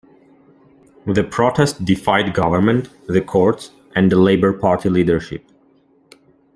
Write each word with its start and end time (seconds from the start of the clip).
The 1.05 1.23
protest 1.23 1.85
defied 1.85 2.33
government, 2.33 2.89
the 3.05 3.21
courts, 3.21 3.69
and 3.95 4.11
the 4.11 4.15
Labour 4.15 4.51
Party 4.51 4.89
leadership. 4.89 5.45